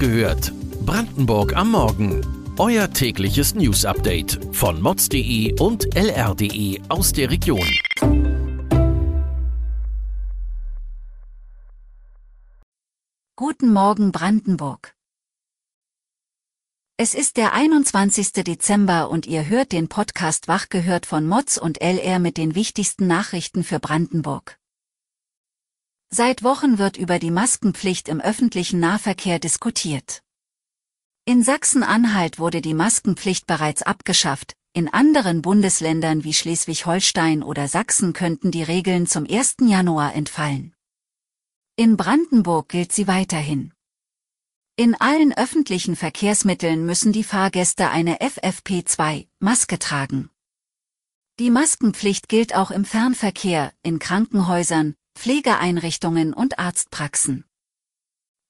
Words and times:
gehört. 0.00 0.52
Brandenburg 0.86 1.54
am 1.54 1.72
Morgen. 1.72 2.26
Euer 2.58 2.90
tägliches 2.90 3.54
News-Update 3.54 4.40
von 4.50 4.80
mods.de 4.80 5.60
und 5.60 5.94
lr.de 5.94 6.80
aus 6.88 7.12
der 7.12 7.30
Region. 7.30 7.68
Guten 13.36 13.72
Morgen 13.72 14.10
Brandenburg. 14.10 14.94
Es 16.96 17.14
ist 17.14 17.36
der 17.36 17.52
21. 17.52 18.32
Dezember 18.32 19.10
und 19.10 19.26
ihr 19.26 19.48
hört 19.48 19.72
den 19.72 19.88
Podcast 19.88 20.48
Wach 20.48 20.70
gehört 20.70 21.06
von 21.06 21.26
Mods 21.26 21.58
und 21.58 21.80
LR 21.80 22.18
mit 22.18 22.38
den 22.38 22.54
wichtigsten 22.54 23.06
Nachrichten 23.06 23.64
für 23.64 23.80
Brandenburg. 23.80 24.59
Seit 26.12 26.42
Wochen 26.42 26.78
wird 26.78 26.96
über 26.96 27.20
die 27.20 27.30
Maskenpflicht 27.30 28.08
im 28.08 28.20
öffentlichen 28.20 28.80
Nahverkehr 28.80 29.38
diskutiert. 29.38 30.22
In 31.24 31.44
Sachsen-Anhalt 31.44 32.40
wurde 32.40 32.60
die 32.60 32.74
Maskenpflicht 32.74 33.46
bereits 33.46 33.82
abgeschafft, 33.82 34.56
in 34.72 34.88
anderen 34.92 35.40
Bundesländern 35.40 36.24
wie 36.24 36.34
Schleswig-Holstein 36.34 37.44
oder 37.44 37.68
Sachsen 37.68 38.12
könnten 38.12 38.50
die 38.50 38.64
Regeln 38.64 39.06
zum 39.06 39.24
1. 39.24 39.58
Januar 39.60 40.14
entfallen. 40.16 40.74
In 41.76 41.96
Brandenburg 41.96 42.68
gilt 42.68 42.90
sie 42.90 43.06
weiterhin. 43.06 43.72
In 44.74 44.96
allen 44.96 45.32
öffentlichen 45.32 45.94
Verkehrsmitteln 45.94 46.84
müssen 46.86 47.12
die 47.12 47.24
Fahrgäste 47.24 47.88
eine 47.88 48.16
FFP2-Maske 48.18 49.78
tragen. 49.78 50.30
Die 51.38 51.50
Maskenpflicht 51.50 52.28
gilt 52.28 52.56
auch 52.56 52.72
im 52.72 52.84
Fernverkehr, 52.84 53.72
in 53.82 54.00
Krankenhäusern, 54.00 54.96
Pflegeeinrichtungen 55.14 56.32
und 56.32 56.58
Arztpraxen. 56.58 57.44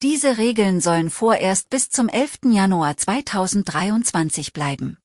Diese 0.03 0.39
Regeln 0.39 0.81
sollen 0.81 1.11
vorerst 1.11 1.69
bis 1.69 1.91
zum 1.91 2.09
11. 2.09 2.39
Januar 2.47 2.97
2023 2.97 4.53
bleiben. 4.53 4.99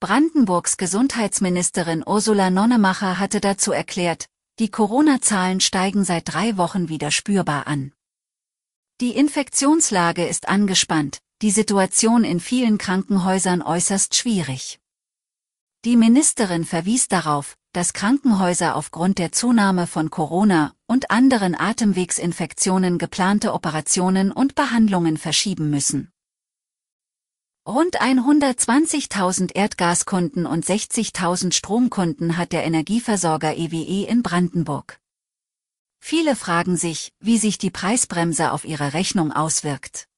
Brandenburgs 0.00 0.76
Gesundheitsministerin 0.76 2.04
Ursula 2.06 2.50
Nonnemacher 2.50 3.18
hatte 3.18 3.40
dazu 3.40 3.72
erklärt, 3.72 4.26
die 4.58 4.70
Corona-Zahlen 4.70 5.60
steigen 5.60 6.04
seit 6.04 6.32
drei 6.32 6.56
Wochen 6.58 6.90
wieder 6.90 7.10
spürbar 7.10 7.66
an. 7.66 7.92
Die 9.00 9.16
Infektionslage 9.16 10.26
ist 10.26 10.48
angespannt, 10.48 11.18
die 11.42 11.50
Situation 11.50 12.24
in 12.24 12.40
vielen 12.40 12.78
Krankenhäusern 12.78 13.62
äußerst 13.62 14.14
schwierig. 14.14 14.78
Die 15.84 15.96
Ministerin 15.96 16.64
verwies 16.64 17.08
darauf, 17.08 17.56
dass 17.76 17.92
Krankenhäuser 17.92 18.74
aufgrund 18.74 19.18
der 19.18 19.32
Zunahme 19.32 19.86
von 19.86 20.08
Corona 20.08 20.72
und 20.86 21.10
anderen 21.10 21.54
Atemwegsinfektionen 21.54 22.96
geplante 22.96 23.52
Operationen 23.52 24.32
und 24.32 24.54
Behandlungen 24.54 25.18
verschieben 25.18 25.68
müssen. 25.68 26.10
Rund 27.68 28.00
120.000 28.00 29.54
Erdgaskunden 29.54 30.46
und 30.46 30.64
60.000 30.64 31.52
Stromkunden 31.52 32.38
hat 32.38 32.52
der 32.52 32.64
Energieversorger 32.64 33.54
EWE 33.54 33.84
e 33.84 34.04
in 34.04 34.22
Brandenburg. 34.22 34.98
Viele 36.00 36.34
fragen 36.34 36.78
sich, 36.78 37.12
wie 37.20 37.36
sich 37.36 37.58
die 37.58 37.70
Preisbremse 37.70 38.52
auf 38.52 38.64
ihre 38.64 38.94
Rechnung 38.94 39.32
auswirkt. 39.32 40.08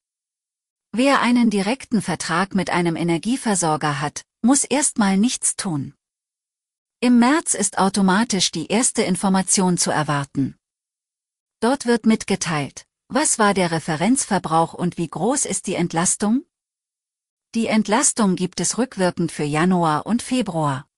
Wer 0.92 1.22
einen 1.22 1.50
direkten 1.50 2.02
Vertrag 2.02 2.54
mit 2.54 2.70
einem 2.70 2.94
Energieversorger 2.94 4.00
hat, 4.00 4.22
muss 4.42 4.62
erstmal 4.62 5.16
nichts 5.16 5.56
tun. 5.56 5.94
Im 7.00 7.20
März 7.20 7.54
ist 7.54 7.78
automatisch 7.78 8.50
die 8.50 8.66
erste 8.66 9.02
Information 9.02 9.78
zu 9.78 9.92
erwarten. 9.92 10.58
Dort 11.60 11.86
wird 11.86 12.06
mitgeteilt, 12.06 12.86
was 13.06 13.38
war 13.38 13.54
der 13.54 13.70
Referenzverbrauch 13.70 14.74
und 14.74 14.98
wie 14.98 15.06
groß 15.06 15.44
ist 15.44 15.68
die 15.68 15.76
Entlastung? 15.76 16.44
Die 17.54 17.68
Entlastung 17.68 18.34
gibt 18.34 18.58
es 18.58 18.78
rückwirkend 18.78 19.30
für 19.30 19.44
Januar 19.44 20.06
und 20.06 20.22
Februar. 20.22 20.88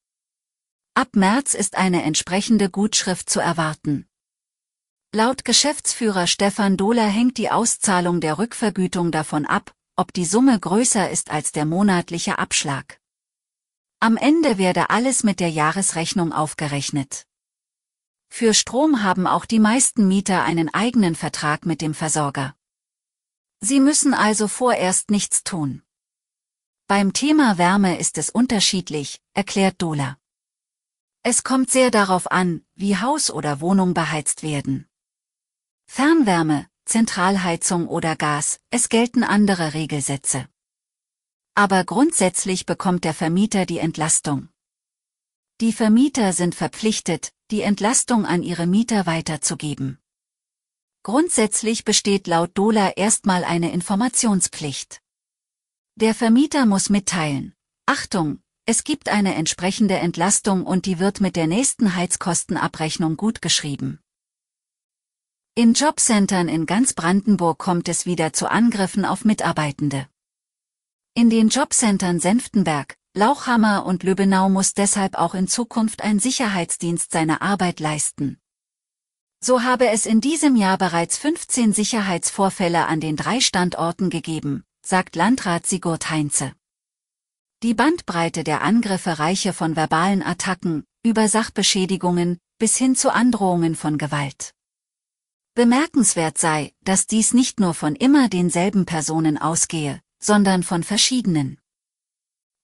Ab 0.95 1.09
März 1.15 1.53
ist 1.53 1.77
eine 1.77 2.01
entsprechende 2.01 2.71
Gutschrift 2.71 3.29
zu 3.29 3.39
erwarten. 3.39 4.07
Laut 5.13 5.45
Geschäftsführer 5.45 6.25
Stefan 6.25 6.77
Dohler 6.77 7.07
hängt 7.07 7.37
die 7.37 7.51
Auszahlung 7.51 8.21
der 8.21 8.39
Rückvergütung 8.39 9.11
davon 9.11 9.45
ab, 9.45 9.71
ob 9.95 10.13
die 10.13 10.25
Summe 10.25 10.59
größer 10.59 11.11
ist 11.11 11.29
als 11.29 11.51
der 11.51 11.65
monatliche 11.65 12.39
Abschlag. 12.39 13.00
Am 14.03 14.17
Ende 14.17 14.57
werde 14.57 14.89
alles 14.89 15.23
mit 15.23 15.39
der 15.39 15.51
Jahresrechnung 15.51 16.33
aufgerechnet. 16.33 17.27
Für 18.29 18.55
Strom 18.55 19.03
haben 19.03 19.27
auch 19.27 19.45
die 19.45 19.59
meisten 19.59 20.07
Mieter 20.07 20.41
einen 20.41 20.73
eigenen 20.73 21.13
Vertrag 21.13 21.67
mit 21.67 21.81
dem 21.81 21.93
Versorger. 21.93 22.55
Sie 23.59 23.79
müssen 23.79 24.15
also 24.15 24.47
vorerst 24.47 25.11
nichts 25.11 25.43
tun. 25.43 25.83
Beim 26.87 27.13
Thema 27.13 27.59
Wärme 27.59 27.99
ist 27.99 28.17
es 28.17 28.31
unterschiedlich, 28.31 29.21
erklärt 29.35 29.79
Dohler. 29.83 30.17
Es 31.21 31.43
kommt 31.43 31.69
sehr 31.69 31.91
darauf 31.91 32.31
an, 32.31 32.65
wie 32.73 32.97
Haus 32.97 33.29
oder 33.29 33.61
Wohnung 33.61 33.93
beheizt 33.93 34.41
werden. 34.41 34.89
Fernwärme, 35.85 36.65
Zentralheizung 36.85 37.87
oder 37.87 38.15
Gas, 38.15 38.59
es 38.71 38.89
gelten 38.89 39.23
andere 39.23 39.75
Regelsätze. 39.75 40.47
Aber 41.55 41.83
grundsätzlich 41.83 42.65
bekommt 42.65 43.03
der 43.03 43.13
Vermieter 43.13 43.65
die 43.65 43.79
Entlastung. 43.79 44.49
Die 45.59 45.73
Vermieter 45.73 46.33
sind 46.33 46.55
verpflichtet, 46.55 47.33
die 47.51 47.61
Entlastung 47.61 48.25
an 48.25 48.41
ihre 48.41 48.65
Mieter 48.65 49.05
weiterzugeben. 49.05 49.99
Grundsätzlich 51.03 51.83
besteht 51.83 52.27
laut 52.27 52.51
Dola 52.53 52.91
erstmal 52.91 53.43
eine 53.43 53.71
Informationspflicht. 53.71 55.01
Der 55.95 56.15
Vermieter 56.15 56.65
muss 56.65 56.89
mitteilen, 56.89 57.53
Achtung, 57.85 58.41
es 58.65 58.83
gibt 58.83 59.09
eine 59.09 59.35
entsprechende 59.35 59.95
Entlastung 59.95 60.65
und 60.65 60.85
die 60.85 60.99
wird 60.99 61.19
mit 61.19 61.35
der 61.35 61.47
nächsten 61.47 61.95
Heizkostenabrechnung 61.95 63.17
gutgeschrieben. 63.17 63.99
In 65.55 65.73
Jobcentern 65.73 66.47
in 66.47 66.65
ganz 66.65 66.93
Brandenburg 66.93 67.57
kommt 67.57 67.89
es 67.89 68.05
wieder 68.05 68.31
zu 68.31 68.49
Angriffen 68.49 69.03
auf 69.03 69.25
Mitarbeitende. 69.25 70.07
In 71.13 71.29
den 71.29 71.49
Jobcentern 71.49 72.21
Senftenberg, 72.21 72.95
Lauchhammer 73.13 73.85
und 73.85 74.03
Lübbenau 74.03 74.47
muss 74.47 74.73
deshalb 74.73 75.15
auch 75.15 75.33
in 75.35 75.49
Zukunft 75.49 76.01
ein 76.01 76.19
Sicherheitsdienst 76.19 77.11
seine 77.11 77.41
Arbeit 77.41 77.81
leisten. 77.81 78.39
So 79.43 79.61
habe 79.63 79.89
es 79.89 80.05
in 80.05 80.21
diesem 80.21 80.55
Jahr 80.55 80.77
bereits 80.77 81.17
15 81.17 81.73
Sicherheitsvorfälle 81.73 82.85
an 82.85 83.01
den 83.01 83.17
drei 83.17 83.41
Standorten 83.41 84.09
gegeben, 84.09 84.63
sagt 84.85 85.17
Landrat 85.17 85.67
Sigurd 85.67 86.09
Heinze. 86.09 86.53
Die 87.61 87.73
Bandbreite 87.73 88.45
der 88.45 88.61
Angriffe 88.61 89.19
reiche 89.19 89.51
von 89.51 89.75
verbalen 89.75 90.23
Attacken, 90.23 90.85
über 91.03 91.27
Sachbeschädigungen, 91.27 92.37
bis 92.57 92.77
hin 92.77 92.95
zu 92.95 93.13
Androhungen 93.13 93.75
von 93.75 93.97
Gewalt. 93.97 94.53
Bemerkenswert 95.55 96.37
sei, 96.37 96.71
dass 96.85 97.05
dies 97.05 97.33
nicht 97.33 97.59
nur 97.59 97.73
von 97.73 97.97
immer 97.97 98.29
denselben 98.29 98.85
Personen 98.85 99.37
ausgehe, 99.37 99.99
sondern 100.21 100.63
von 100.63 100.83
verschiedenen. 100.83 101.59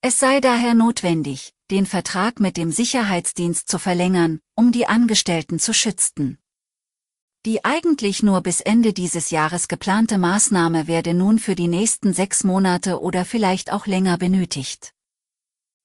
Es 0.01 0.19
sei 0.19 0.39
daher 0.39 0.73
notwendig, 0.73 1.53
den 1.71 1.85
Vertrag 1.85 2.39
mit 2.39 2.55
dem 2.55 2.71
Sicherheitsdienst 2.71 3.67
zu 3.67 3.79
verlängern, 3.79 4.39
um 4.55 4.71
die 4.71 4.87
Angestellten 4.87 5.59
zu 5.59 5.73
schützen. 5.73 6.37
Die 7.45 7.65
eigentlich 7.65 8.23
nur 8.23 8.41
bis 8.41 8.61
Ende 8.61 8.93
dieses 8.93 9.31
Jahres 9.31 9.67
geplante 9.67 10.17
Maßnahme 10.17 10.87
werde 10.87 11.13
nun 11.13 11.39
für 11.39 11.55
die 11.55 11.67
nächsten 11.67 12.13
sechs 12.13 12.43
Monate 12.43 13.01
oder 13.01 13.25
vielleicht 13.25 13.71
auch 13.71 13.87
länger 13.87 14.17
benötigt. 14.17 14.93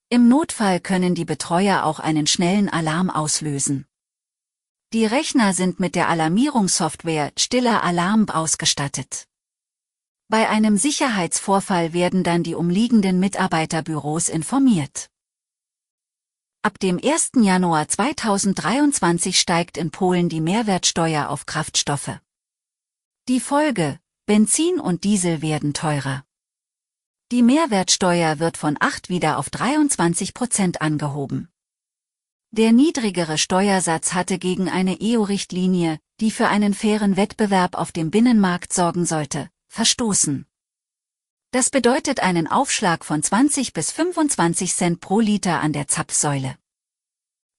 Im 0.09 0.28
Notfall 0.28 0.81
können 0.81 1.15
die 1.15 1.25
Betreuer 1.25 1.84
auch 1.84 1.99
einen 1.99 2.27
schnellen 2.27 2.69
Alarm 2.69 3.10
auslösen. 3.10 3.87
Die 4.93 5.06
Rechner 5.06 5.54
sind 5.54 5.81
mit 5.81 5.94
der 5.94 6.09
Alarmierungssoftware 6.10 7.33
Stiller 7.39 7.83
Alarm 7.83 8.28
ausgestattet. 8.28 9.27
Bei 10.33 10.49
einem 10.49 10.79
Sicherheitsvorfall 10.79 11.93
werden 11.93 12.25
dann 12.25 12.43
die 12.43 12.55
umliegenden 12.55 13.21
Mitarbeiterbüros 13.21 14.31
informiert. 14.31 15.11
Ab 16.63 16.79
dem 16.79 16.99
1. 16.99 17.33
Januar 17.43 17.87
2023 17.87 19.39
steigt 19.39 19.77
in 19.77 19.91
Polen 19.91 20.31
die 20.31 20.41
Mehrwertsteuer 20.41 21.29
auf 21.29 21.45
Kraftstoffe. 21.45 22.19
Die 23.29 23.41
Folge, 23.41 24.01
Benzin 24.25 24.81
und 24.81 25.05
Diesel 25.05 25.43
werden 25.43 25.75
teurer. 25.75 26.25
Die 27.31 27.43
Mehrwertsteuer 27.43 28.39
wird 28.39 28.57
von 28.57 28.79
8 28.81 29.11
wieder 29.11 29.37
auf 29.37 29.51
23 29.51 30.33
Prozent 30.33 30.81
angehoben. 30.81 31.51
Der 32.53 32.73
niedrigere 32.73 33.37
Steuersatz 33.37 34.15
hatte 34.15 34.39
gegen 34.39 34.71
eine 34.71 34.97
EU-Richtlinie, 34.99 35.99
die 36.21 36.31
für 36.31 36.49
einen 36.49 36.73
fairen 36.73 37.19
Wettbewerb 37.19 37.75
auf 37.75 37.93
dem 37.93 38.11
Binnenmarkt 38.11 38.73
sorgen 38.73 39.05
sollte, 39.05 39.51
verstoßen. 39.72 40.47
Das 41.51 41.71
bedeutet 41.71 42.21
einen 42.21 42.47
Aufschlag 42.47 43.04
von 43.04 43.22
20 43.22 43.72
bis 43.72 43.91
25 43.91 44.74
Cent 44.74 45.01
pro 45.01 45.21
Liter 45.21 45.60
an 45.60 45.72
der 45.72 45.89
Zapfsäule. 45.89 46.57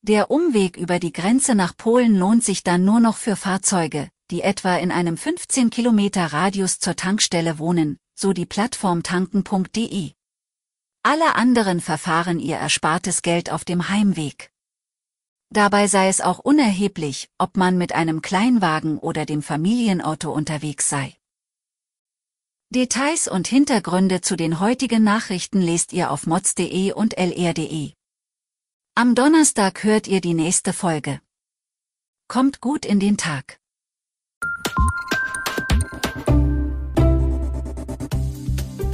Der 0.04 0.30
Umweg 0.30 0.78
über 0.78 1.00
die 1.00 1.12
Grenze 1.12 1.56
nach 1.56 1.76
Polen 1.76 2.16
lohnt 2.16 2.44
sich 2.44 2.64
dann 2.64 2.86
nur 2.86 3.00
noch 3.00 3.18
für 3.18 3.36
Fahrzeuge, 3.36 4.10
die 4.30 4.42
etwa 4.42 4.76
in 4.78 4.92
einem 4.92 5.18
15 5.18 5.70
Kilometer 5.70 6.28
Radius 6.28 6.80
zur 6.80 6.96
Tankstelle 6.96 7.58
wohnen, 7.58 7.98
so 8.14 8.32
die 8.32 8.46
Plattform 8.46 9.02
tanken.de. 9.02 10.12
Alle 11.02 11.36
anderen 11.36 11.82
verfahren 11.82 12.40
ihr 12.40 12.58
erspartes 12.58 13.24
Geld 13.24 13.52
auf 13.52 13.66
dem 13.66 13.90
Heimweg. 13.90 14.52
Dabei 15.50 15.88
sei 15.88 16.10
es 16.10 16.22
auch 16.22 16.40
unerheblich, 16.40 17.30
ob 17.38 17.58
man 17.58 17.78
mit 17.78 17.94
einem 17.94 18.22
Kleinwagen 18.22 18.98
oder 19.00 19.26
dem 19.26 19.42
Familienauto 19.42 20.32
unterwegs 20.32 20.90
sei. 20.90 21.16
Details 22.74 23.28
und 23.28 23.48
Hintergründe 23.48 24.22
zu 24.22 24.36
den 24.36 24.60
heutigen 24.60 25.04
Nachrichten 25.04 25.62
lest 25.62 25.94
ihr 25.94 26.10
auf 26.10 26.26
mods.de 26.26 26.92
und 26.92 27.16
lr.de. 27.16 27.94
Am 28.96 29.14
Donnerstag 29.14 29.84
hört 29.84 30.08
ihr 30.08 30.22
die 30.22 30.34
nächste 30.34 30.74
Folge. 30.74 31.22
Kommt 32.28 32.62
gut 32.62 32.86
in 32.86 33.00
den 33.00 33.16
Tag. 33.16 33.60